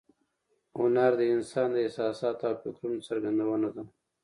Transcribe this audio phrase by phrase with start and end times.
[0.79, 3.83] هنر د انسان د احساساتو او فکرونو څرګندونه ده